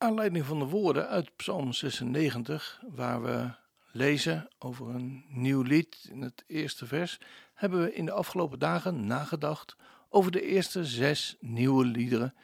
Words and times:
aanleiding 0.00 0.44
van 0.44 0.58
de 0.58 0.64
woorden 0.64 1.08
uit 1.08 1.36
Psalm 1.36 1.72
96, 1.72 2.82
waar 2.88 3.22
we 3.22 3.50
lezen 3.92 4.48
over 4.58 4.88
een 4.88 5.24
nieuw 5.28 5.62
lied 5.62 6.06
in 6.10 6.22
het 6.22 6.44
eerste 6.46 6.86
vers, 6.86 7.18
hebben 7.54 7.82
we 7.82 7.94
in 7.94 8.04
de 8.04 8.12
afgelopen 8.12 8.58
dagen 8.58 9.06
nagedacht 9.06 9.76
over 10.08 10.30
de 10.30 10.42
eerste 10.42 10.84
zes 10.84 11.36
nieuwe 11.40 11.84
liederen, 11.84 12.34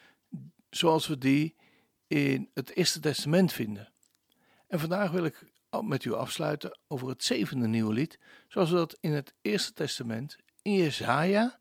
zoals 0.71 1.07
we 1.07 1.19
die 1.19 1.57
in 2.07 2.51
het 2.55 2.77
Eerste 2.77 3.01
Testament 3.01 3.53
vinden. 3.53 3.93
En 4.69 4.81
vandaag 4.81 5.11
wil 5.11 5.25
ik 5.25 5.45
met 5.83 6.05
u 6.05 6.13
afsluiten 6.13 6.79
over 6.87 7.09
het 7.09 7.25
zevende 7.25 7.67
nieuwe 7.67 7.93
lied, 7.93 8.19
zoals 8.49 8.71
we 8.71 8.77
dat 8.77 8.97
in 9.01 9.13
het 9.13 9.35
Eerste 9.43 9.73
Testament 9.73 10.37
in 10.63 10.73
Jesaja 10.73 11.59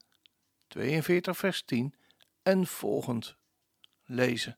42 0.68 1.38
vers 1.38 1.64
10 1.64 1.94
en 2.42 2.68
volgend 2.68 3.36
lezen. 4.06 4.58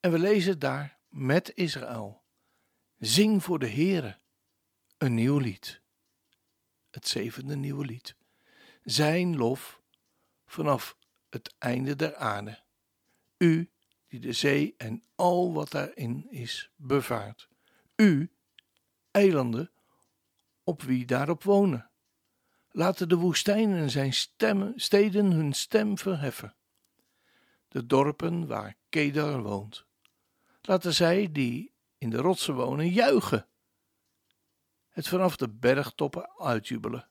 En 0.00 0.10
we 0.10 0.18
lezen 0.18 0.58
daar 0.58 0.98
met 1.08 1.52
Israël: 1.54 2.22
Zing 2.98 3.42
voor 3.42 3.58
de 3.58 3.68
Heere 3.68 4.18
een 4.98 5.14
nieuw 5.14 5.38
lied. 5.38 5.80
Het 6.90 7.08
zevende 7.08 7.56
nieuwe 7.56 7.84
lied. 7.84 8.16
Zijn 8.82 9.36
lof 9.36 9.82
vanaf 10.46 10.96
het 11.30 11.54
einde 11.58 11.96
der 11.96 12.16
aarde. 12.16 12.62
U 13.38 13.70
die 14.08 14.20
de 14.20 14.32
zee 14.32 14.74
en 14.76 15.02
al 15.14 15.52
wat 15.52 15.70
daarin 15.70 16.30
is 16.30 16.70
bevaart. 16.76 17.48
U, 17.96 18.30
eilanden, 19.10 19.70
op 20.64 20.82
wie 20.82 21.06
daarop 21.06 21.42
wonen. 21.42 21.90
Laten 22.70 23.08
de 23.08 23.16
woestijnen 23.16 23.78
en 23.78 23.90
zijn 23.90 24.12
steden 24.76 25.30
hun 25.30 25.52
stem 25.52 25.98
verheffen. 25.98 26.54
De 27.68 27.86
dorpen 27.86 28.46
waar 28.46 28.76
Kedar 28.88 29.42
woont. 29.42 29.87
Laten 30.68 30.94
zij 30.94 31.28
die 31.32 31.74
in 31.98 32.10
de 32.10 32.16
rotsen 32.16 32.54
wonen 32.54 32.88
juichen. 32.88 33.46
Het 34.88 35.08
vanaf 35.08 35.36
de 35.36 35.48
bergtoppen 35.48 36.30
uitjubelen. 36.38 37.08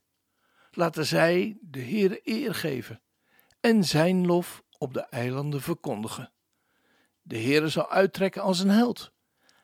Laten 0.72 1.06
zij 1.06 1.58
de 1.62 1.80
Heere 1.80 2.22
eer 2.24 2.56
geven 2.56 3.02
en 3.60 3.84
zijn 3.84 4.26
lof 4.26 4.64
op 4.78 4.94
de 4.94 5.00
eilanden 5.02 5.62
verkondigen. 5.62 6.32
De 7.22 7.38
Heere 7.38 7.70
zal 7.70 7.90
uittrekken 7.90 8.42
als 8.42 8.60
een 8.60 8.70
held. 8.70 9.12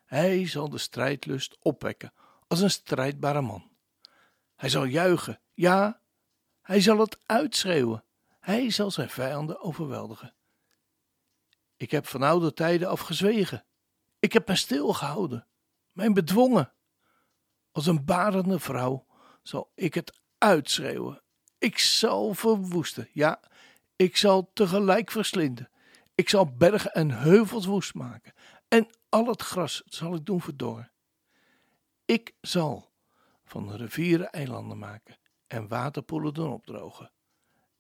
Hij 0.06 0.48
zal 0.48 0.70
de 0.70 0.78
strijdlust 0.78 1.58
opwekken 1.60 2.14
als 2.48 2.60
een 2.60 2.72
strijdbare 2.72 3.42
man. 3.42 3.72
Hij 4.56 4.70
zal 4.70 4.84
juichen, 4.84 5.42
ja, 5.54 6.02
hij 6.62 6.82
zal 6.82 6.98
het 6.98 7.18
uitschreeuwen. 7.26 8.04
Hij 8.40 8.70
zal 8.70 8.92
zijn 8.92 9.10
vijanden 9.10 9.62
overweldigen. 9.62 10.34
Ik 11.78 11.92
heb 11.92 12.08
van 12.08 12.24
oude 12.24 12.54
tijden 12.54 12.90
afgezwegen. 12.90 13.66
Ik 14.24 14.34
heb 14.34 14.48
me 14.48 14.56
stilgehouden, 14.56 15.48
mijn 15.92 16.14
bedwongen. 16.14 16.74
Als 17.72 17.86
een 17.86 18.06
barende 18.06 18.60
vrouw 18.60 19.06
zal 19.42 19.72
ik 19.76 19.94
het 19.94 20.20
uitschreeuwen. 20.38 21.22
Ik 21.58 21.78
zal 21.78 22.34
verwoesten, 22.34 23.10
ja, 23.12 23.40
ik 23.96 24.18
zal 24.18 24.52
tegelijk 24.54 25.12
verslinden. 25.12 25.70
Ik 26.16 26.30
zal 26.30 26.56
bergen 26.56 26.92
en 26.92 27.12
heuvels 27.12 27.66
woest 27.66 27.94
maken. 27.94 28.34
En 28.68 28.88
al 29.10 29.26
het 29.26 29.42
gras 29.42 29.82
zal 29.86 30.16
ik 30.16 30.26
doen 30.26 30.42
verdorren. 30.42 30.92
Ik 32.06 32.36
zal 32.42 32.92
van 33.46 33.68
de 33.68 33.76
rivieren 33.76 34.30
eilanden 34.30 34.78
maken 34.78 35.18
en 35.48 35.68
waterpoelen 35.68 36.34
doen 36.34 36.52
opdrogen. 36.52 37.12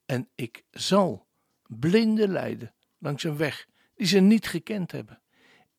En 0.05 0.29
ik 0.35 0.63
zal 0.71 1.27
blinden 1.67 2.29
leiden 2.29 2.73
langs 2.97 3.23
een 3.23 3.37
weg 3.37 3.67
die 3.95 4.07
ze 4.07 4.19
niet 4.19 4.47
gekend 4.47 4.91
hebben. 4.91 5.22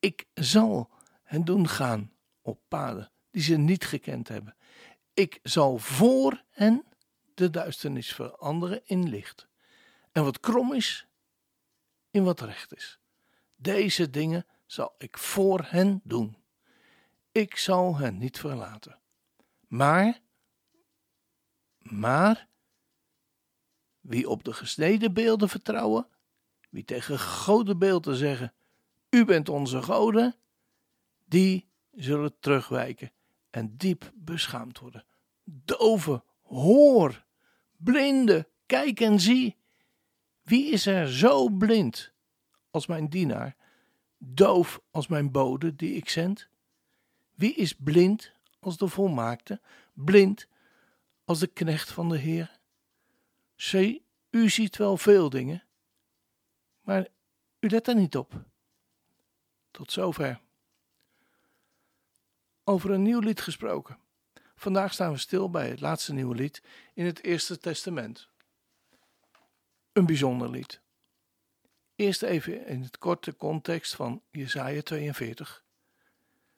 Ik 0.04 0.26
zal 0.34 0.90
hen 1.22 1.44
doen 1.44 1.68
gaan 1.68 2.12
op 2.42 2.60
paden 2.68 3.10
die 3.30 3.42
ze 3.42 3.56
niet 3.56 3.84
gekend 3.84 4.28
hebben. 4.28 4.56
Ik 5.14 5.40
zal 5.42 5.78
voor 5.78 6.42
hen 6.50 6.84
de 7.34 7.50
duisternis 7.50 8.14
veranderen 8.14 8.80
in 8.84 9.08
licht. 9.08 9.48
En 10.12 10.24
wat 10.24 10.40
krom 10.40 10.72
is, 10.72 11.06
in 12.10 12.24
wat 12.24 12.40
recht 12.40 12.74
is. 12.76 12.98
Deze 13.56 14.10
dingen 14.10 14.46
zal 14.66 14.94
ik 14.98 15.18
voor 15.18 15.66
hen 15.68 16.00
doen. 16.04 16.36
Ik 17.32 17.56
zal 17.56 17.96
hen 17.96 18.18
niet 18.18 18.38
verlaten. 18.38 18.98
Maar, 19.66 20.20
maar, 21.78 22.48
wie 24.00 24.28
op 24.28 24.44
de 24.44 24.52
gesneden 24.52 25.12
beelden 25.14 25.48
vertrouwen, 25.48 26.08
wie 26.70 26.84
tegen 26.84 27.18
goden 27.18 27.78
beelden 27.78 28.16
zeggen, 28.16 28.54
u 29.14 29.24
bent 29.24 29.48
onze 29.48 29.82
goden, 29.82 30.34
die 31.24 31.68
zullen 31.92 32.38
terugwijken 32.38 33.12
en 33.50 33.76
diep 33.76 34.12
beschaamd 34.14 34.78
worden. 34.78 35.04
Dove, 35.44 36.22
hoor, 36.42 37.24
blinde, 37.76 38.48
kijk 38.66 39.00
en 39.00 39.20
zie. 39.20 39.56
Wie 40.42 40.70
is 40.70 40.86
er 40.86 41.12
zo 41.12 41.48
blind 41.48 42.12
als 42.70 42.86
mijn 42.86 43.08
dienaar, 43.08 43.56
doof 44.18 44.80
als 44.90 45.06
mijn 45.06 45.30
bode 45.30 45.74
die 45.74 45.94
ik 45.94 46.08
zend? 46.08 46.48
Wie 47.34 47.54
is 47.54 47.72
blind 47.72 48.32
als 48.60 48.76
de 48.76 48.88
volmaakte, 48.88 49.60
blind 49.92 50.48
als 51.24 51.38
de 51.38 51.46
knecht 51.46 51.92
van 51.92 52.08
de 52.08 52.18
Heer? 52.18 52.58
Zie, 53.54 54.04
u 54.30 54.50
ziet 54.50 54.76
wel 54.76 54.96
veel 54.96 55.30
dingen, 55.30 55.64
maar 56.80 57.08
u 57.60 57.68
let 57.68 57.88
er 57.88 57.94
niet 57.94 58.16
op. 58.16 58.52
Tot 59.74 59.92
zover. 59.92 60.40
Over 62.64 62.90
een 62.90 63.02
nieuw 63.02 63.18
lied 63.18 63.40
gesproken. 63.40 63.98
Vandaag 64.54 64.92
staan 64.92 65.12
we 65.12 65.18
stil 65.18 65.50
bij 65.50 65.68
het 65.68 65.80
laatste 65.80 66.12
nieuwe 66.12 66.34
lied 66.34 66.62
in 66.92 67.04
het 67.04 67.22
Eerste 67.22 67.58
Testament. 67.58 68.28
Een 69.92 70.06
bijzonder 70.06 70.50
lied. 70.50 70.80
Eerst 71.96 72.22
even 72.22 72.66
in 72.66 72.82
het 72.82 72.98
korte 72.98 73.36
context 73.36 73.94
van 73.94 74.22
Jesaja 74.30 74.82
42. 74.82 75.64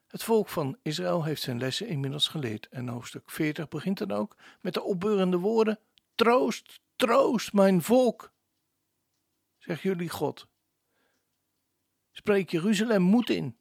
Het 0.06 0.22
volk 0.22 0.48
van 0.48 0.78
Israël 0.82 1.24
heeft 1.24 1.42
zijn 1.42 1.58
lessen 1.58 1.86
inmiddels 1.86 2.28
geleerd 2.28 2.68
en 2.68 2.88
hoofdstuk 2.88 3.30
40 3.30 3.68
begint 3.68 3.98
dan 3.98 4.12
ook 4.12 4.36
met 4.60 4.74
de 4.74 4.82
opbeurende 4.82 5.38
woorden: 5.38 5.78
Troost, 6.14 6.80
troost, 6.96 7.52
mijn 7.52 7.82
volk, 7.82 8.32
zegt 9.58 9.80
jullie 9.80 10.10
God. 10.10 10.46
Spreek 12.16 12.50
Jeruzalem 12.50 13.02
moed 13.02 13.30
in. 13.30 13.56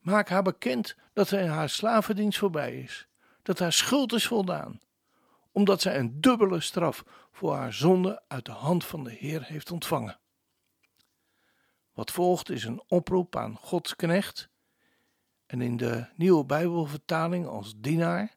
Maak 0.00 0.28
haar 0.28 0.42
bekend 0.42 0.96
dat 1.12 1.30
hij 1.30 1.46
haar 1.46 1.68
slavendienst 1.68 2.38
voorbij 2.38 2.80
is, 2.80 3.08
dat 3.42 3.58
haar 3.58 3.72
schuld 3.72 4.12
is 4.12 4.26
voldaan, 4.26 4.80
omdat 5.52 5.80
zij 5.80 5.98
een 5.98 6.20
dubbele 6.20 6.60
straf 6.60 7.04
voor 7.32 7.54
haar 7.54 7.72
zonde 7.72 8.22
uit 8.28 8.44
de 8.44 8.52
hand 8.52 8.84
van 8.84 9.04
de 9.04 9.10
Heer 9.10 9.44
heeft 9.44 9.70
ontvangen. 9.70 10.18
Wat 11.92 12.10
volgt 12.10 12.50
is 12.50 12.64
een 12.64 12.82
oproep 12.88 13.36
aan 13.36 13.56
Gods 13.56 13.96
knecht, 13.96 14.48
en 15.46 15.60
in 15.60 15.76
de 15.76 16.06
nieuwe 16.16 16.44
Bijbelvertaling 16.44 17.46
als 17.46 17.74
dienaar 17.76 18.34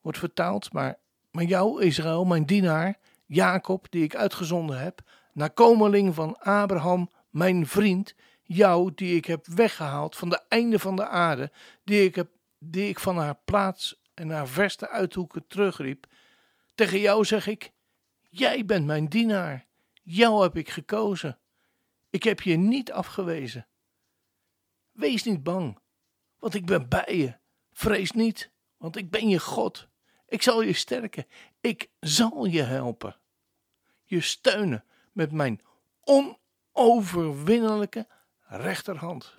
wordt 0.00 0.18
vertaald, 0.18 0.72
maar, 0.72 0.98
maar 1.30 1.44
jou, 1.44 1.82
Israël, 1.82 2.24
mijn 2.24 2.46
dienaar, 2.46 2.98
Jacob, 3.24 3.86
die 3.90 4.04
ik 4.04 4.16
uitgezonden 4.16 4.80
heb, 4.80 5.02
nakomeling 5.32 6.14
van 6.14 6.38
Abraham, 6.38 7.10
mijn 7.36 7.66
vriend, 7.66 8.14
jou 8.42 8.92
die 8.94 9.16
ik 9.16 9.24
heb 9.24 9.46
weggehaald 9.46 10.16
van 10.16 10.28
de 10.28 10.42
einde 10.48 10.78
van 10.78 10.96
de 10.96 11.06
aarde, 11.06 11.52
die 11.84 12.04
ik, 12.04 12.14
heb, 12.14 12.30
die 12.58 12.88
ik 12.88 12.98
van 12.98 13.16
haar 13.16 13.38
plaats 13.44 14.02
en 14.14 14.30
haar 14.30 14.48
verste 14.48 14.88
uithoeken 14.88 15.46
terugriep. 15.46 16.06
Tegen 16.74 17.00
jou 17.00 17.24
zeg 17.24 17.46
ik, 17.46 17.72
jij 18.28 18.64
bent 18.64 18.86
mijn 18.86 19.08
dienaar, 19.08 19.66
jou 20.02 20.42
heb 20.42 20.56
ik 20.56 20.68
gekozen. 20.68 21.38
Ik 22.10 22.22
heb 22.22 22.40
je 22.40 22.56
niet 22.56 22.92
afgewezen. 22.92 23.66
Wees 24.92 25.22
niet 25.22 25.42
bang, 25.42 25.78
want 26.38 26.54
ik 26.54 26.66
ben 26.66 26.88
bij 26.88 27.16
je. 27.16 27.36
Vrees 27.72 28.10
niet, 28.10 28.50
want 28.76 28.96
ik 28.96 29.10
ben 29.10 29.28
je 29.28 29.40
God. 29.40 29.88
Ik 30.28 30.42
zal 30.42 30.62
je 30.62 30.72
sterken. 30.72 31.26
Ik 31.60 31.90
zal 32.00 32.44
je 32.44 32.62
helpen. 32.62 33.16
Je 34.04 34.20
steunen 34.20 34.84
met 35.12 35.32
mijn 35.32 35.60
onoverwinnelijke 36.76 38.06
rechterhand. 38.40 39.38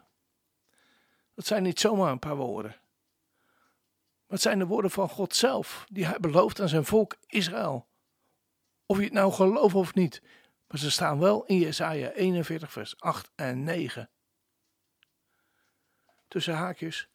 Dat 1.33 1.45
zijn 1.45 1.63
niet 1.63 1.79
zomaar 1.79 2.11
een 2.11 2.19
paar 2.19 2.35
woorden. 2.35 2.75
Maar 4.27 4.35
het 4.37 4.41
zijn 4.41 4.59
de 4.59 4.65
woorden 4.65 4.91
van 4.91 5.09
God 5.09 5.35
zelf, 5.35 5.85
die 5.89 6.05
hij 6.05 6.19
belooft 6.19 6.61
aan 6.61 6.69
zijn 6.69 6.85
volk 6.85 7.15
Israël. 7.25 7.87
Of 8.85 8.97
je 8.97 9.03
het 9.03 9.13
nou 9.13 9.31
gelooft 9.31 9.75
of 9.75 9.93
niet, 9.93 10.21
maar 10.67 10.79
ze 10.79 10.91
staan 10.91 11.19
wel 11.19 11.45
in 11.45 11.57
Jesaja 11.57 12.09
41 12.11 12.71
vers 12.71 12.99
8 12.99 13.31
en 13.35 13.63
9. 13.63 14.09
Tussen 16.27 16.53
haakjes. 16.53 17.09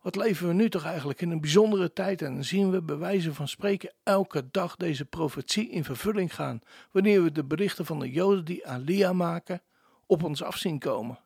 Wat 0.00 0.16
leven 0.16 0.46
we 0.46 0.54
nu 0.54 0.70
toch 0.70 0.84
eigenlijk 0.84 1.20
in 1.20 1.30
een 1.30 1.40
bijzondere 1.40 1.92
tijd 1.92 2.22
en 2.22 2.44
zien 2.44 2.70
we 2.70 2.82
bij 2.82 2.96
wijze 2.96 3.34
van 3.34 3.48
spreken 3.48 3.92
elke 4.02 4.50
dag 4.50 4.76
deze 4.76 5.04
profetie 5.04 5.70
in 5.70 5.84
vervulling 5.84 6.34
gaan, 6.34 6.60
wanneer 6.90 7.22
we 7.22 7.32
de 7.32 7.44
berichten 7.44 7.86
van 7.86 7.98
de 7.98 8.10
Joden 8.10 8.44
die 8.44 8.66
Alia 8.66 9.12
maken 9.12 9.62
op 10.06 10.22
ons 10.22 10.42
af 10.42 10.56
zien 10.56 10.78
komen. 10.78 11.18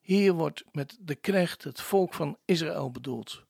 Hier 0.00 0.32
wordt 0.32 0.64
met 0.72 0.96
de 1.00 1.14
knecht 1.14 1.64
het 1.64 1.80
volk 1.80 2.14
van 2.14 2.38
Israël 2.44 2.90
bedoeld. 2.90 3.44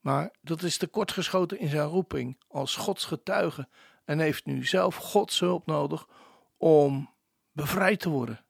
Maar 0.00 0.30
dat 0.40 0.62
is 0.62 0.78
tekortgeschoten 0.78 1.58
in 1.58 1.68
zijn 1.68 1.88
roeping 1.88 2.38
als 2.48 2.76
Gods 2.76 3.04
getuige 3.04 3.68
en 4.04 4.18
heeft 4.18 4.46
nu 4.46 4.64
zelf 4.64 4.96
Gods 4.96 5.40
hulp 5.40 5.66
nodig 5.66 6.06
om 6.56 7.10
bevrijd 7.52 8.00
te 8.00 8.08
worden. 8.08 8.45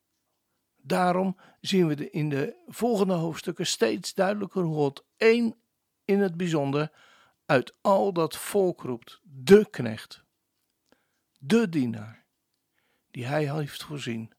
Daarom 0.87 1.37
zien 1.61 1.87
we 1.87 2.11
in 2.11 2.29
de 2.29 2.56
volgende 2.67 3.15
hoofdstukken 3.15 3.67
steeds 3.67 4.15
duidelijker 4.15 4.62
hoe 4.62 4.75
God 4.75 5.05
één 5.17 5.55
in 6.05 6.21
het 6.21 6.37
bijzonder 6.37 6.93
uit 7.47 7.77
al 7.81 8.12
dat 8.12 8.37
volk 8.37 8.83
roept, 8.83 9.21
de 9.23 9.71
knecht, 9.71 10.25
de 11.38 11.69
dienaar, 11.69 12.25
die 13.11 13.27
hij 13.27 13.55
heeft 13.55 13.83
voorzien. 13.83 14.33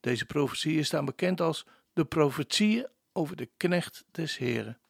Deze 0.00 0.26
profetieën 0.26 0.84
staan 0.84 1.04
bekend 1.04 1.40
als 1.40 1.66
de 1.92 2.04
profetieën 2.04 2.88
over 3.12 3.36
de 3.36 3.50
knecht 3.56 4.04
des 4.10 4.36
Heren. 4.36 4.80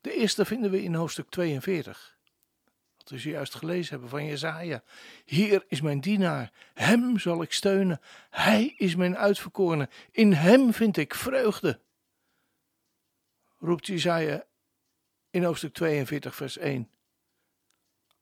De 0.00 0.12
eerste 0.12 0.44
vinden 0.44 0.70
we 0.70 0.82
in 0.82 0.94
hoofdstuk 0.94 1.28
42. 1.28 2.17
We 3.10 3.28
juist 3.28 3.54
gelezen 3.54 3.90
hebben 3.90 4.08
van 4.08 4.24
Jezaja. 4.24 4.82
Hier 5.24 5.64
is 5.68 5.80
mijn 5.80 6.00
dienaar, 6.00 6.52
hem 6.74 7.18
zal 7.18 7.42
ik 7.42 7.52
steunen. 7.52 8.00
Hij 8.30 8.74
is 8.76 8.96
mijn 8.96 9.16
uitverkorene, 9.16 9.88
in 10.10 10.32
hem 10.32 10.72
vind 10.72 10.96
ik 10.96 11.14
vreugde. 11.14 11.80
Roept 13.58 13.86
Jezaja 13.86 14.44
in 15.30 15.44
hoofdstuk 15.44 15.72
42 15.72 16.34
vers 16.34 16.58
1. 16.58 16.88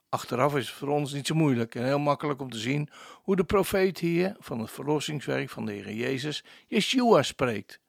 Achteraf 0.09 0.56
is 0.56 0.67
het 0.67 0.77
voor 0.77 0.89
ons 0.89 1.12
niet 1.12 1.27
zo 1.27 1.35
moeilijk 1.35 1.75
en 1.75 1.85
heel 1.85 1.99
makkelijk 1.99 2.41
om 2.41 2.50
te 2.50 2.59
zien 2.59 2.89
hoe 3.23 3.37
de 3.37 3.44
profeet 3.44 3.99
hier 3.99 4.37
van 4.39 4.61
het 4.61 4.71
verlossingswerk 4.71 5.50
van 5.50 5.67
de 5.67 5.73
Heer 5.73 5.93
Jezus, 5.93 6.44
Yeshua, 6.67 7.23
spreekt. 7.23 7.81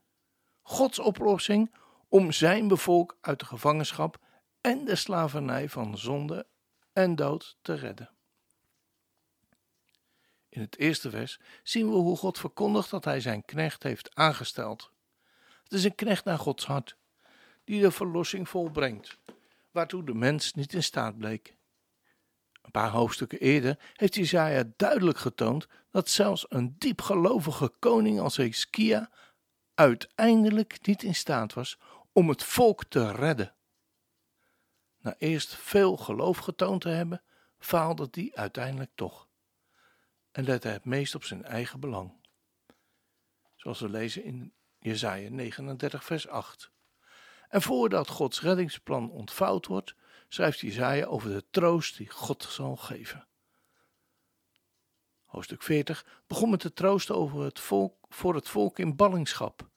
Gods 0.61 0.99
oplossing 0.99 1.75
om 2.07 2.31
zijn 2.31 2.67
bevolk 2.67 3.17
uit 3.21 3.39
de 3.39 3.45
gevangenschap 3.45 4.17
en 4.61 4.85
de 4.85 4.95
slavernij 4.95 5.69
van 5.69 5.97
zonde 5.97 6.45
en 6.97 7.15
dood 7.15 7.57
te 7.61 7.73
redden. 7.73 8.09
In 10.49 10.61
het 10.61 10.77
eerste 10.77 11.09
vers 11.09 11.39
zien 11.63 11.89
we 11.89 11.95
hoe 11.95 12.17
God 12.17 12.37
verkondigt 12.37 12.89
dat 12.89 13.05
hij 13.05 13.19
zijn 13.19 13.45
knecht 13.45 13.83
heeft 13.83 14.15
aangesteld. 14.15 14.91
Het 15.63 15.73
is 15.73 15.83
een 15.83 15.95
knecht 15.95 16.25
naar 16.25 16.37
Gods 16.37 16.65
hart, 16.65 16.97
die 17.63 17.81
de 17.81 17.91
verlossing 17.91 18.49
volbrengt, 18.49 19.17
waartoe 19.71 20.03
de 20.03 20.13
mens 20.13 20.53
niet 20.53 20.73
in 20.73 20.83
staat 20.83 21.17
bleek. 21.17 21.55
Een 22.61 22.71
paar 22.71 22.89
hoofdstukken 22.89 23.39
eerder 23.39 23.79
heeft 23.93 24.15
Isaiah 24.15 24.71
duidelijk 24.77 25.17
getoond 25.17 25.67
dat 25.91 26.09
zelfs 26.09 26.45
een 26.49 26.75
diepgelovige 26.77 27.73
koning 27.79 28.19
als 28.19 28.37
Heskia 28.37 29.09
uiteindelijk 29.73 30.85
niet 30.85 31.03
in 31.03 31.15
staat 31.15 31.53
was 31.53 31.79
om 32.11 32.29
het 32.29 32.43
volk 32.43 32.83
te 32.83 33.11
redden. 33.11 33.56
Na 35.07 35.15
eerst 35.17 35.55
veel 35.55 35.97
geloof 35.97 36.37
getoond 36.37 36.81
te 36.81 36.89
hebben, 36.89 37.21
faalde 37.59 38.09
die 38.09 38.37
uiteindelijk 38.37 38.91
toch 38.95 39.27
en 40.31 40.43
lette 40.43 40.67
het 40.67 40.85
meest 40.85 41.15
op 41.15 41.23
zijn 41.23 41.43
eigen 41.43 41.79
belang. 41.79 42.13
Zoals 43.55 43.79
we 43.79 43.89
lezen 43.89 44.23
in 44.23 44.53
Jesaja 44.79 45.29
39 45.29 46.03
vers 46.03 46.27
8. 46.27 46.71
En 47.49 47.61
voordat 47.61 48.07
Gods 48.07 48.41
reddingsplan 48.41 49.11
ontvouwd 49.11 49.65
wordt, 49.65 49.95
schrijft 50.27 50.59
Jesaja 50.59 51.05
over 51.05 51.29
de 51.29 51.45
troost 51.49 51.97
die 51.97 52.09
God 52.09 52.43
zal 52.43 52.75
geven. 52.75 53.27
Hoofdstuk 55.25 55.63
40 55.63 56.21
begon 56.27 56.49
met 56.49 56.61
de 56.61 56.73
troost 56.73 57.11
over 57.11 57.43
het 57.43 57.59
volk, 57.59 58.05
voor 58.09 58.35
het 58.35 58.49
volk 58.49 58.79
in 58.79 58.95
ballingschap. 58.95 59.69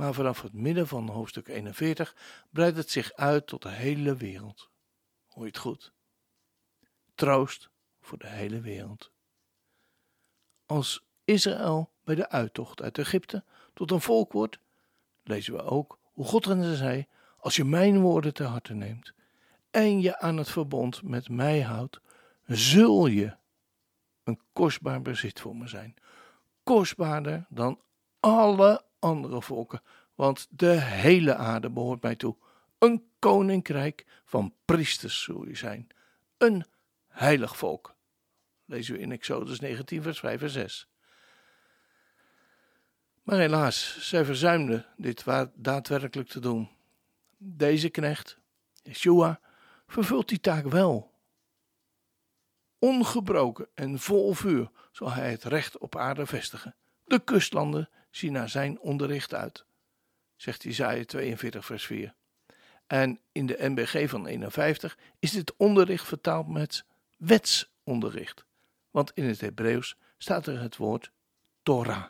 Maar 0.00 0.14
vanaf 0.14 0.42
het 0.42 0.52
midden 0.52 0.86
van 0.86 1.08
hoofdstuk 1.08 1.48
41 1.48 2.16
breidt 2.50 2.76
het 2.76 2.90
zich 2.90 3.12
uit 3.12 3.46
tot 3.46 3.62
de 3.62 3.68
hele 3.68 4.16
wereld. 4.16 4.70
Hoor 5.28 5.42
je 5.42 5.48
het 5.48 5.58
goed? 5.58 5.92
Troost 7.14 7.70
voor 8.00 8.18
de 8.18 8.26
hele 8.26 8.60
wereld. 8.60 9.12
Als 10.66 11.04
Israël 11.24 11.90
bij 12.04 12.14
de 12.14 12.28
uittocht 12.28 12.82
uit 12.82 12.98
Egypte 12.98 13.44
tot 13.74 13.90
een 13.90 14.00
volk 14.00 14.32
wordt, 14.32 14.58
lezen 15.22 15.52
we 15.52 15.62
ook 15.62 15.98
hoe 16.02 16.24
God 16.24 16.44
hen 16.44 16.76
zei: 16.76 17.06
Als 17.36 17.56
je 17.56 17.64
mijn 17.64 18.00
woorden 18.00 18.34
te 18.34 18.44
harte 18.44 18.74
neemt 18.74 19.14
en 19.70 20.00
je 20.00 20.18
aan 20.18 20.36
het 20.36 20.50
verbond 20.50 21.02
met 21.02 21.28
mij 21.28 21.60
houdt, 21.60 22.00
zul 22.46 23.06
je 23.06 23.36
een 24.24 24.40
kostbaar 24.52 25.02
bezit 25.02 25.40
voor 25.40 25.56
me 25.56 25.68
zijn. 25.68 25.94
Kostbaarder 26.62 27.46
dan 27.48 27.80
alle 28.20 28.84
andere 28.98 29.42
volken, 29.42 29.82
want 30.14 30.46
de 30.50 30.80
hele 30.80 31.34
aarde 31.34 31.70
behoort 31.70 32.02
mij 32.02 32.16
toe. 32.16 32.36
Een 32.78 33.04
koninkrijk 33.18 34.06
van 34.24 34.54
priesters 34.64 35.22
zul 35.22 35.46
je 35.46 35.56
zijn. 35.56 35.88
Een 36.38 36.64
heilig 37.08 37.56
volk. 37.56 37.94
Lezen 38.64 38.94
we 38.94 39.00
in 39.00 39.12
Exodus 39.12 39.60
19, 39.60 40.02
vers 40.02 40.18
5 40.18 40.42
en 40.42 40.50
6. 40.50 40.88
Maar 43.22 43.38
helaas, 43.38 44.08
zij 44.08 44.24
verzuimden 44.24 44.86
dit 44.96 45.24
daadwerkelijk 45.54 46.28
te 46.28 46.40
doen. 46.40 46.68
Deze 47.36 47.88
knecht, 47.88 48.38
Yeshua, 48.82 49.40
vervult 49.86 50.28
die 50.28 50.40
taak 50.40 50.66
wel. 50.66 51.12
Ongebroken 52.78 53.68
en 53.74 53.98
vol 53.98 54.34
vuur 54.34 54.70
zal 54.92 55.12
hij 55.12 55.30
het 55.30 55.44
recht 55.44 55.78
op 55.78 55.96
aarde 55.96 56.26
vestigen. 56.26 56.74
De 57.04 57.24
kustlanden 57.24 57.88
naar 58.10 58.48
zijn 58.48 58.80
onderricht 58.80 59.34
uit, 59.34 59.64
zegt 60.36 60.64
Isaiah 60.64 61.04
42 61.04 61.64
vers 61.64 61.86
4. 61.86 62.14
En 62.86 63.20
in 63.32 63.46
de 63.46 63.56
NBG 63.58 64.08
van 64.08 64.26
51 64.26 64.98
is 65.18 65.30
dit 65.30 65.56
onderricht 65.56 66.06
vertaald 66.06 66.48
met 66.48 66.84
wetsonderricht, 67.16 68.44
want 68.90 69.10
in 69.14 69.24
het 69.24 69.40
Hebreeuws 69.40 69.96
staat 70.18 70.46
er 70.46 70.60
het 70.60 70.76
woord 70.76 71.10
Torah. 71.62 72.04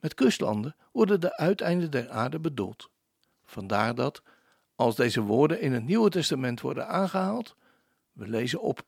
Met 0.00 0.14
kustlanden 0.14 0.76
worden 0.92 1.20
de 1.20 1.36
uiteinden 1.36 1.90
der 1.90 2.10
aarde 2.10 2.38
bedoeld. 2.38 2.90
Vandaar 3.44 3.94
dat 3.94 4.22
als 4.74 4.96
deze 4.96 5.20
woorden 5.20 5.60
in 5.60 5.72
het 5.72 5.84
Nieuwe 5.84 6.10
Testament 6.10 6.60
worden 6.60 6.88
aangehaald, 6.88 7.56
we 8.12 8.28
lezen 8.28 8.60
op, 8.60 8.82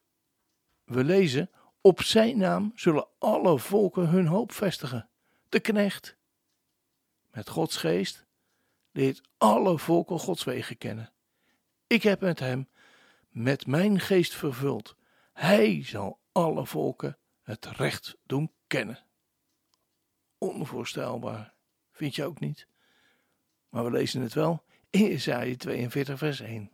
we 0.84 1.04
lezen, 1.04 1.50
op 1.82 2.02
zijn 2.02 2.38
naam 2.38 2.72
zullen 2.74 3.08
alle 3.18 3.58
volken 3.58 4.08
hun 4.08 4.26
hoop 4.26 4.52
vestigen. 4.52 5.08
De 5.48 5.60
knecht, 5.60 6.16
met 7.30 7.48
Gods 7.48 7.76
geest, 7.76 8.26
leert 8.90 9.22
alle 9.38 9.78
volken 9.78 10.18
Gods 10.18 10.44
wegen 10.44 10.78
kennen. 10.78 11.12
Ik 11.86 12.02
heb 12.02 12.20
met 12.20 12.38
hem, 12.38 12.68
met 13.28 13.66
mijn 13.66 14.00
geest 14.00 14.34
vervuld. 14.34 14.96
Hij 15.32 15.84
zal 15.84 16.20
alle 16.32 16.66
volken 16.66 17.18
het 17.42 17.66
recht 17.66 18.16
doen 18.26 18.52
kennen. 18.66 19.04
Onvoorstelbaar, 20.38 21.54
vind 21.92 22.14
je 22.14 22.24
ook 22.24 22.40
niet? 22.40 22.66
Maar 23.68 23.84
we 23.84 23.90
lezen 23.90 24.20
het 24.20 24.34
wel 24.34 24.64
in 24.90 25.04
Jesaja 25.04 25.56
42 25.56 26.18
vers 26.18 26.40
1. 26.40 26.70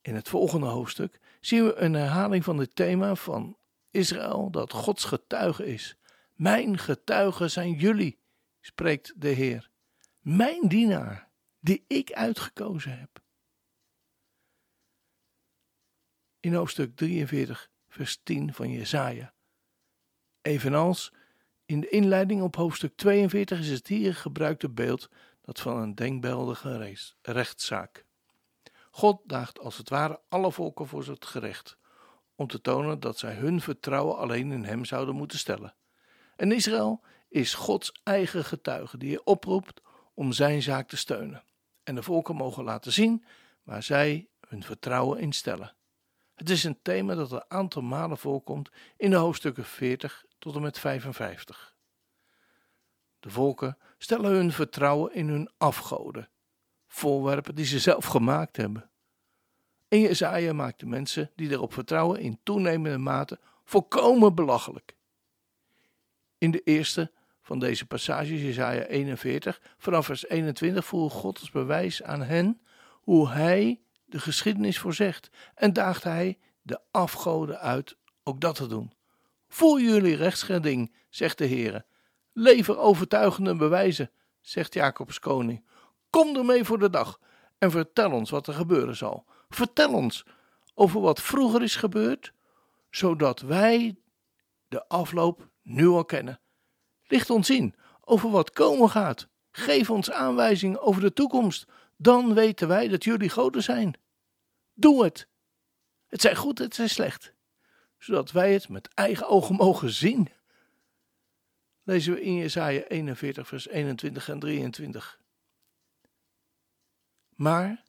In 0.00 0.14
het 0.14 0.28
volgende 0.28 0.66
hoofdstuk 0.66 1.20
zien 1.46 1.64
we 1.64 1.74
een 1.74 1.94
herhaling 1.94 2.44
van 2.44 2.58
het 2.58 2.74
thema 2.74 3.14
van 3.14 3.58
Israël 3.90 4.50
dat 4.50 4.72
Gods 4.72 5.04
getuige 5.04 5.66
is. 5.66 5.96
Mijn 6.32 6.78
getuigen 6.78 7.50
zijn 7.50 7.72
jullie, 7.72 8.20
spreekt 8.60 9.12
de 9.16 9.28
Heer. 9.28 9.70
Mijn 10.20 10.68
dienaar, 10.68 11.30
die 11.60 11.84
ik 11.86 12.12
uitgekozen 12.12 12.98
heb. 12.98 13.22
In 16.40 16.54
hoofdstuk 16.54 16.96
43, 16.96 17.70
vers 17.88 18.20
10 18.22 18.54
van 18.54 18.70
Jesaja. 18.70 19.34
Evenals 20.42 21.12
in 21.64 21.80
de 21.80 21.88
inleiding 21.88 22.42
op 22.42 22.56
hoofdstuk 22.56 22.96
42 22.96 23.58
is 23.58 23.70
het 23.70 23.86
hier 23.86 24.14
gebruikte 24.14 24.70
beeld 24.70 25.10
dat 25.40 25.60
van 25.60 25.76
een 25.76 25.94
denkbeeldige 25.94 26.96
rechtszaak. 27.22 28.03
God 28.96 29.20
daagt 29.24 29.58
als 29.58 29.76
het 29.76 29.88
ware 29.88 30.20
alle 30.28 30.52
volken 30.52 30.86
voor 30.86 31.04
het 31.04 31.26
gerecht, 31.26 31.78
om 32.34 32.46
te 32.46 32.60
tonen 32.60 33.00
dat 33.00 33.18
zij 33.18 33.34
hun 33.34 33.60
vertrouwen 33.60 34.16
alleen 34.16 34.52
in 34.52 34.64
Hem 34.64 34.84
zouden 34.84 35.14
moeten 35.14 35.38
stellen. 35.38 35.74
En 36.36 36.52
Israël 36.52 37.04
is 37.28 37.54
Gods 37.54 37.92
eigen 38.02 38.44
getuige 38.44 38.98
die 38.98 39.10
je 39.10 39.24
oproept 39.24 39.80
om 40.14 40.32
zijn 40.32 40.62
zaak 40.62 40.88
te 40.88 40.96
steunen. 40.96 41.44
En 41.82 41.94
de 41.94 42.02
volken 42.02 42.36
mogen 42.36 42.64
laten 42.64 42.92
zien 42.92 43.24
waar 43.62 43.82
zij 43.82 44.28
hun 44.48 44.62
vertrouwen 44.62 45.20
in 45.20 45.32
stellen. 45.32 45.74
Het 46.34 46.50
is 46.50 46.64
een 46.64 46.78
thema 46.82 47.14
dat 47.14 47.32
een 47.32 47.44
aantal 47.48 47.82
malen 47.82 48.18
voorkomt 48.18 48.70
in 48.96 49.10
de 49.10 49.16
hoofdstukken 49.16 49.64
40 49.64 50.24
tot 50.38 50.54
en 50.54 50.62
met 50.62 50.78
55. 50.78 51.76
De 53.20 53.30
volken 53.30 53.78
stellen 53.98 54.30
hun 54.30 54.52
vertrouwen 54.52 55.14
in 55.14 55.28
hun 55.28 55.50
afgoden, 55.56 56.28
voorwerpen 56.94 57.54
die 57.54 57.64
ze 57.64 57.78
zelf 57.78 58.04
gemaakt 58.04 58.56
hebben. 58.56 58.90
En 59.88 60.00
Jezaja 60.00 60.52
maakt 60.52 60.80
de 60.80 60.86
mensen 60.86 61.30
die 61.36 61.50
erop 61.50 61.72
vertrouwen 61.72 62.20
in 62.20 62.40
toenemende 62.42 62.98
mate 62.98 63.38
volkomen 63.64 64.34
belachelijk. 64.34 64.96
In 66.38 66.50
de 66.50 66.60
eerste 66.60 67.10
van 67.42 67.58
deze 67.58 67.86
passages, 67.86 68.40
Jezaja 68.40 68.82
41, 68.82 69.60
vanaf 69.78 70.06
vers 70.06 70.28
21, 70.28 70.84
voert 70.84 71.12
God 71.12 71.40
als 71.40 71.50
bewijs 71.50 72.02
aan 72.02 72.22
hen 72.22 72.60
hoe 73.02 73.28
hij 73.28 73.80
de 74.04 74.18
geschiedenis 74.18 74.78
voorzegt 74.78 75.30
en 75.54 75.72
daagt 75.72 76.02
hij 76.02 76.38
de 76.62 76.80
afgoden 76.90 77.58
uit 77.58 77.96
ook 78.22 78.40
dat 78.40 78.54
te 78.54 78.66
doen. 78.66 78.92
Voer 79.48 79.80
jullie 79.80 80.16
rechtsgeding, 80.16 80.94
zegt 81.08 81.38
de 81.38 81.44
Heer. 81.44 81.84
Lever 82.32 82.78
overtuigende 82.78 83.56
bewijzen, 83.56 84.10
zegt 84.40 84.74
Jacobs 84.74 85.18
koning. 85.18 85.64
Kom 86.14 86.36
ermee 86.36 86.64
voor 86.64 86.78
de 86.78 86.90
dag 86.90 87.20
en 87.58 87.70
vertel 87.70 88.12
ons 88.12 88.30
wat 88.30 88.46
er 88.46 88.54
gebeuren 88.54 88.96
zal. 88.96 89.24
Vertel 89.48 89.92
ons 89.92 90.24
over 90.74 91.00
wat 91.00 91.22
vroeger 91.22 91.62
is 91.62 91.76
gebeurd, 91.76 92.32
zodat 92.90 93.40
wij 93.40 93.96
de 94.68 94.88
afloop 94.88 95.48
nu 95.62 95.86
al 95.86 96.04
kennen. 96.04 96.40
Licht 97.06 97.30
ons 97.30 97.50
in 97.50 97.74
over 98.00 98.30
wat 98.30 98.50
komen 98.50 98.90
gaat. 98.90 99.28
Geef 99.50 99.90
ons 99.90 100.10
aanwijzingen 100.10 100.80
over 100.80 101.00
de 101.00 101.12
toekomst. 101.12 101.66
Dan 101.96 102.34
weten 102.34 102.68
wij 102.68 102.88
dat 102.88 103.04
jullie 103.04 103.28
goden 103.28 103.62
zijn. 103.62 103.98
Doe 104.74 105.04
het. 105.04 105.28
Het 106.06 106.20
zij 106.20 106.36
goed, 106.36 106.58
het 106.58 106.74
zij 106.74 106.88
slecht. 106.88 107.34
Zodat 107.98 108.30
wij 108.30 108.52
het 108.52 108.68
met 108.68 108.88
eigen 108.94 109.28
ogen 109.28 109.54
mogen 109.54 109.90
zien. 109.90 110.28
Lezen 111.82 112.12
we 112.12 112.22
in 112.22 112.34
Jesaja 112.34 112.80
41 112.80 113.48
vers 113.48 113.68
21 113.68 114.28
en 114.28 114.38
23. 114.38 115.22
Maar 117.36 117.84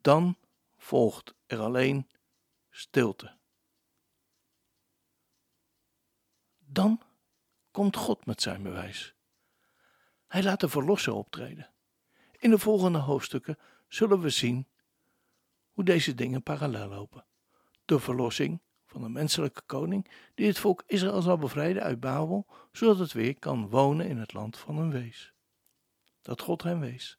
dan 0.00 0.36
volgt 0.76 1.34
er 1.46 1.60
alleen 1.60 2.08
stilte. 2.70 3.36
Dan 6.58 7.02
komt 7.70 7.96
God 7.96 8.26
met 8.26 8.42
zijn 8.42 8.62
bewijs. 8.62 9.14
Hij 10.26 10.42
laat 10.42 10.60
de 10.60 10.68
verlosser 10.68 11.12
optreden. 11.12 11.70
In 12.38 12.50
de 12.50 12.58
volgende 12.58 12.98
hoofdstukken 12.98 13.58
zullen 13.88 14.20
we 14.20 14.30
zien 14.30 14.68
hoe 15.72 15.84
deze 15.84 16.14
dingen 16.14 16.42
parallel 16.42 16.88
lopen. 16.88 17.24
De 17.84 17.98
verlossing 17.98 18.60
van 18.86 19.02
de 19.02 19.08
menselijke 19.08 19.62
koning 19.66 20.10
die 20.34 20.46
het 20.46 20.58
volk 20.58 20.82
Israël 20.86 21.22
zal 21.22 21.38
bevrijden 21.38 21.82
uit 21.82 22.00
Babel, 22.00 22.46
zodat 22.72 22.98
het 22.98 23.12
weer 23.12 23.38
kan 23.38 23.68
wonen 23.68 24.06
in 24.06 24.18
het 24.18 24.32
land 24.32 24.58
van 24.58 24.76
hun 24.76 24.90
wees. 24.90 25.32
Dat 26.22 26.40
God 26.40 26.62
hen 26.62 26.80
wees. 26.80 27.18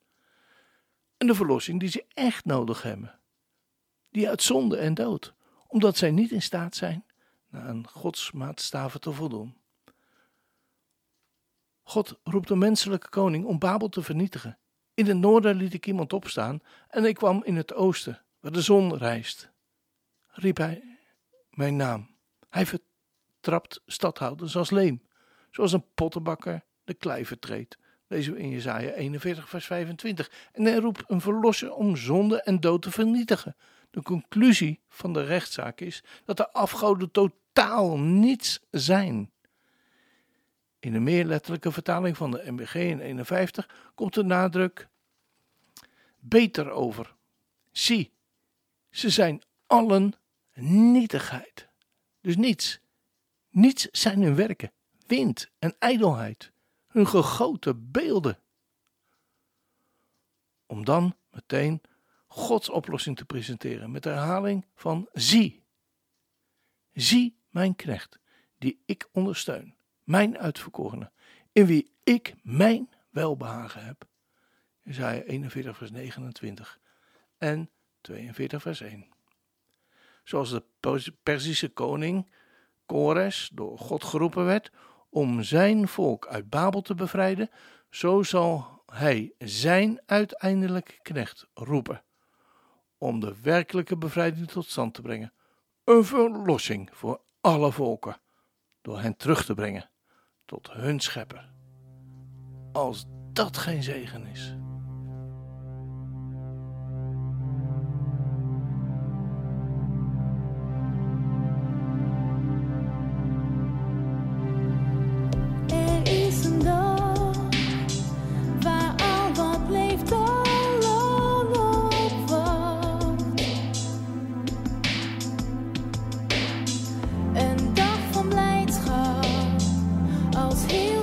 En 1.18 1.28
de 1.28 1.36
verlossing 1.36 1.80
die 1.80 1.90
ze 1.90 2.06
echt 2.14 2.46
nodig 2.46 2.82
hebben. 2.82 3.20
Die 4.10 4.30
uit 4.30 4.44
zonde 4.44 4.78
en 4.78 4.94
dood, 4.94 5.34
omdat 5.68 5.98
zij 5.98 6.12
niet 6.12 6.32
in 6.32 6.42
staat 6.42 6.76
zijn 6.76 7.06
naar 7.50 7.70
een 7.70 7.88
Gods 7.88 8.32
maatstaven 8.32 9.00
te 9.00 9.12
voldoen. 9.12 9.58
God 11.84 12.20
roept 12.24 12.48
de 12.48 12.56
menselijke 12.56 13.10
koning 13.10 13.46
om 13.46 13.60
Babel 13.60 13.90
te 13.90 14.02
vernietigen. 14.02 14.58
In 14.94 15.06
het 15.06 15.18
noorden 15.18 15.56
liet 15.56 15.74
ik 15.74 15.88
iemand 15.88 16.14
opstaan 16.14 16.62
en 16.90 17.06
ik 17.06 17.16
kwam 17.16 17.44
in 17.44 17.56
het 17.56 17.74
oosten, 17.74 18.24
waar 18.40 18.52
de 18.52 18.62
zon 18.62 18.98
rijst. 18.98 19.52
Riep 20.28 20.58
hij 20.58 20.98
mijn 21.50 21.76
naam. 21.76 22.16
Hij 22.50 22.66
vertrapt 22.66 23.82
stadhouders 23.86 24.56
als 24.56 24.70
leem, 24.70 25.02
zoals 25.52 25.74
een 25.74 25.94
pottenbakker 25.94 26.64
de 26.84 26.94
klei 26.94 27.26
vertreedt. 27.26 27.78
Lezen 28.08 28.34
we 28.34 28.40
in 28.40 28.50
Jesaja 28.50 28.92
41 28.92 29.50
vers 29.50 29.66
25. 29.66 30.32
En 30.52 30.66
hij 30.66 30.76
roept 30.76 31.04
een 31.08 31.22
verlosser 31.22 31.74
om 31.74 31.96
zonde 31.96 32.42
en 32.42 32.60
dood 32.60 32.82
te 32.82 32.92
vernietigen. 32.92 33.56
De 33.90 34.02
conclusie 34.02 34.80
van 34.90 35.14
de 35.14 35.24
rechtszaak 35.24 35.80
is 35.82 36.04
dat 36.26 36.38
de 36.38 36.52
afgoden 36.52 37.12
totaal 37.12 38.00
niets 38.00 38.60
zijn. 38.72 39.32
In 40.80 40.94
de 40.94 41.00
meer 41.00 41.26
letterlijke 41.26 41.72
vertaling 41.72 42.18
van 42.18 42.32
de 42.32 42.52
MBG 42.52 42.76
in 42.76 43.00
51 43.00 43.70
komt 43.96 44.14
de 44.14 44.24
nadruk 44.24 44.88
beter 46.20 46.70
over. 46.70 47.16
Zie, 47.72 48.12
ze 48.90 49.10
zijn 49.10 49.42
allen 49.66 50.14
nietigheid. 50.54 51.68
Dus 52.22 52.36
niets. 52.36 52.80
Niets 53.50 53.88
zijn 53.92 54.22
hun 54.22 54.36
werken, 54.36 54.72
wind 55.08 55.50
en 55.60 55.76
ijdelheid, 55.80 56.52
hun 56.98 57.08
gegoten 57.08 57.92
beelden. 57.92 58.40
Om 60.66 60.86
dan 60.86 61.16
meteen 61.30 61.82
Gods 62.28 62.70
oplossing 62.70 63.18
te 63.18 63.26
presenteren 63.26 63.92
met 63.92 64.04
de 64.04 64.10
herhaling 64.10 64.66
van 64.76 65.10
zie. 65.14 65.64
Zie 66.94 67.40
mijn 67.50 67.76
knecht, 67.76 68.20
die 68.58 68.82
ik 68.86 69.10
ondersteun 69.12 69.76
mijn 70.04 70.38
uitverkorene, 70.38 71.12
in 71.52 71.66
wie 71.66 71.92
ik 72.04 72.36
mijn 72.42 72.90
welbehagen 73.10 73.86
heb. 73.86 74.08
Isaiah 74.84 75.28
41 75.28 75.78
vers 75.78 75.92
29 75.92 76.80
en 77.38 77.70
42 78.02 78.62
vers 78.62 78.82
1. 78.82 79.08
Zoals 80.24 80.50
de 80.50 80.64
Perzische 81.24 81.70
koning 81.70 82.32
Kores 82.86 83.50
door 83.54 83.80
God 83.80 84.04
geroepen 84.04 84.46
werd 84.46 84.72
om 85.18 85.44
zijn 85.44 85.88
volk 85.88 86.28
uit 86.28 86.50
Babel 86.50 86.82
te 86.82 86.96
bevrijden, 86.96 87.50
zo 87.90 88.24
zal 88.24 88.84
hij 88.86 89.34
zijn 89.38 90.02
uiteindelijke 90.06 91.00
knecht 91.02 91.48
roepen 91.54 92.04
om 92.98 93.20
de 93.20 93.36
werkelijke 93.42 93.98
bevrijding 93.98 94.48
tot 94.48 94.66
stand 94.66 94.94
te 94.94 95.02
brengen. 95.02 95.34
Een 95.84 96.04
verlossing 96.04 96.90
voor 96.94 97.22
alle 97.42 97.72
volken, 97.72 98.18
door 98.82 99.00
hen 99.00 99.16
terug 99.16 99.46
te 99.46 99.54
brengen 99.54 99.90
tot 100.46 100.72
hun 100.72 101.00
schepper. 101.00 101.50
Als 102.72 103.06
dat 103.34 103.58
geen 103.58 103.84
zegen 103.84 104.26
is. 104.26 104.56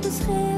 geschreven. 0.05 0.54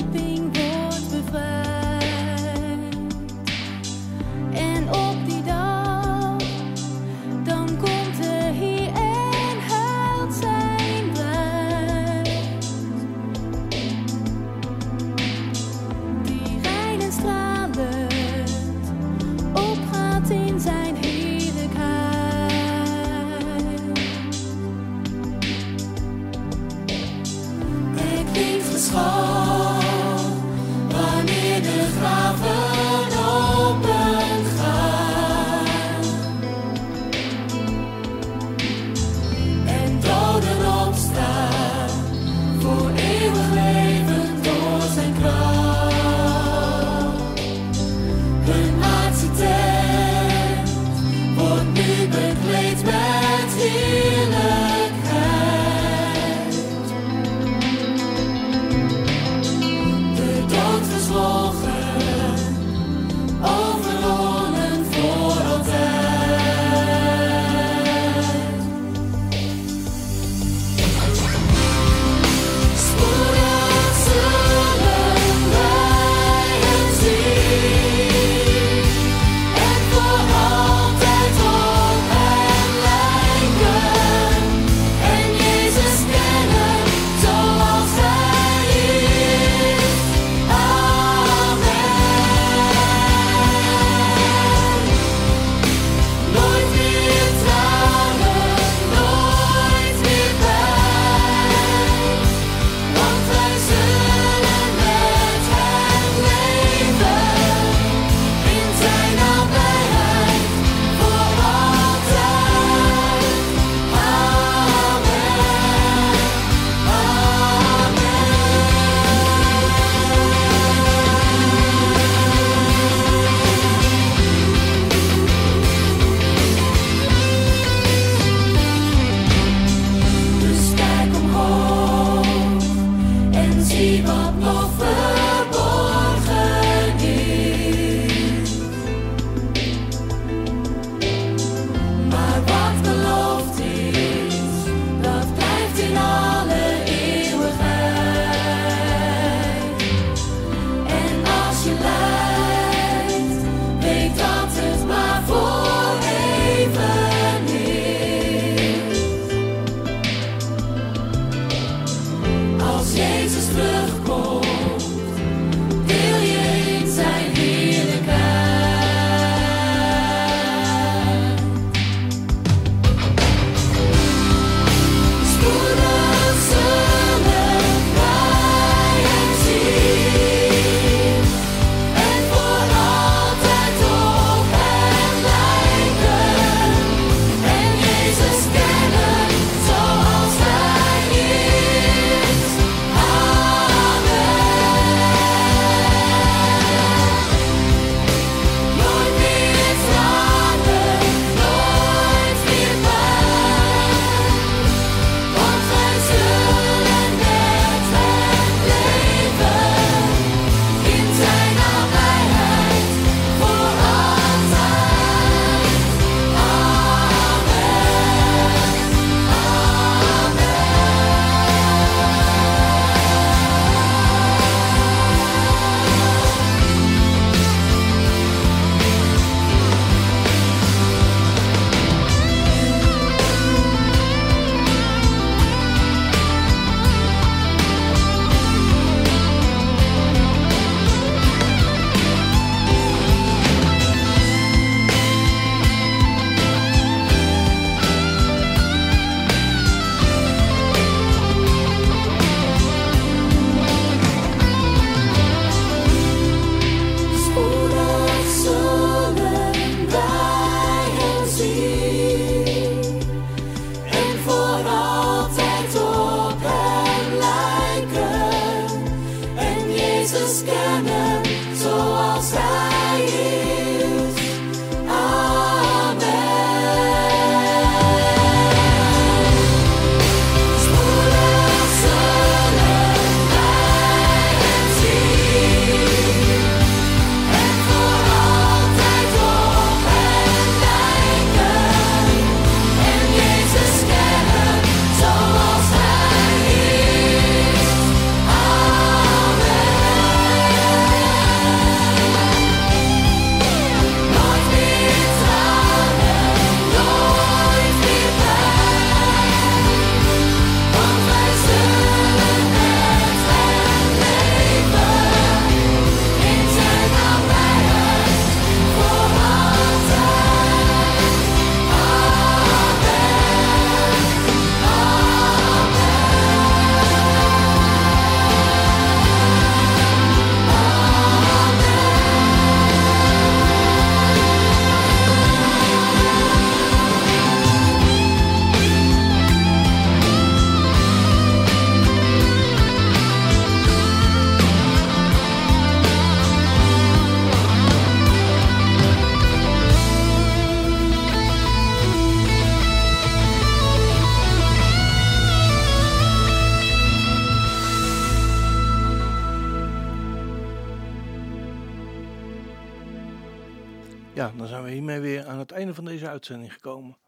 Ja, 364.16 364.32
dan 364.36 364.46
zijn 364.46 364.64
we 364.64 364.70
hiermee 364.70 365.00
weer 365.00 365.26
aan 365.26 365.38
het 365.38 365.52
einde 365.52 365.74
van 365.74 365.84
deze 365.84 366.08
uitzending 366.08 366.52
gekomen. 366.52 366.98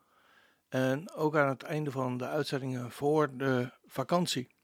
En 0.69 1.13
ook 1.13 1.37
aan 1.37 1.49
het 1.49 1.63
einde 1.63 1.91
van 1.91 2.17
de 2.17 2.27
uitzendingen 2.27 2.91
voor 2.91 3.37
de 3.37 3.73
vakantie, 3.87 4.55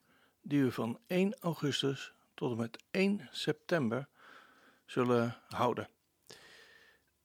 die 0.43 0.65
we 0.65 0.73
van 0.73 0.99
1 1.07 1.37
augustus 1.41 2.13
tot 2.35 2.51
en 2.51 2.57
met 2.57 2.85
1 2.91 3.29
september 3.31 4.09
zullen 4.87 5.37
houden. 5.49 5.89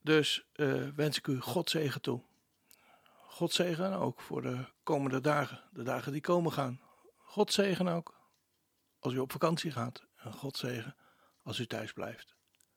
Dus 0.02 0.46
uh, 0.54 0.88
wens 0.94 1.18
ik 1.18 1.26
u 1.26 1.40
God 1.40 1.70
zegen 1.70 2.00
toe. 2.00 2.22
God 3.26 3.52
zegen 3.52 3.92
ook 3.92 4.20
voor 4.20 4.42
de 4.42 4.64
komende 4.82 5.20
dagen, 5.20 5.62
de 5.72 5.82
dagen 5.82 6.12
die 6.12 6.20
komen 6.20 6.52
gaan. 6.52 6.80
God 7.16 7.52
zegen 7.52 7.88
ook 7.88 8.20
als 8.98 9.12
u 9.12 9.18
op 9.18 9.32
vakantie 9.32 9.70
gaat 9.70 10.06
en 10.16 10.32
God 10.32 10.56
zegen 10.56 10.96
als 11.42 11.58
u 11.58 11.66
thuis 11.66 11.92
blijft. 11.92 12.34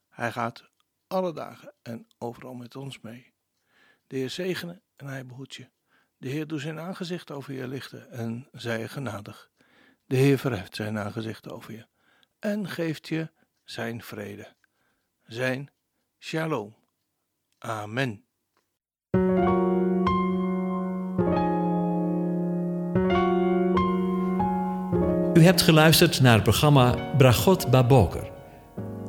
Hij 0.10 0.32
gaat 0.32 0.72
alle 1.14 1.34
dagen 1.34 1.74
en 1.82 2.08
overal 2.18 2.54
met 2.54 2.76
ons 2.76 3.00
mee. 3.00 3.34
De 4.08 4.16
Heer 4.16 4.30
zegene 4.30 4.82
en 4.96 5.08
hij 5.08 5.26
behoedt 5.26 5.56
je. 5.56 5.70
De 6.18 6.30
Heer 6.30 6.48
doet 6.48 6.62
zijn 6.62 6.80
aangezicht 6.80 7.32
over 7.32 7.54
je 7.54 7.68
lichten 7.68 8.12
en 8.12 8.48
zij 8.52 8.80
je 8.80 8.88
genadig. 8.88 9.52
De 10.06 10.16
Heer 10.16 10.38
verheft 10.38 10.76
zijn 10.76 10.98
aangezicht 10.98 11.50
over 11.50 11.74
je 11.74 11.88
en 12.40 12.68
geeft 12.68 13.08
je 13.08 13.32
zijn 13.64 14.02
vrede. 14.02 14.56
Zijn 15.24 15.72
shalom. 16.20 16.76
Amen. 17.58 18.26
U 25.34 25.44
hebt 25.44 25.62
geluisterd 25.62 26.22
naar 26.22 26.34
het 26.34 26.44
programma 26.44 27.16
Bragot 27.18 27.70
Baboker. 27.72 28.33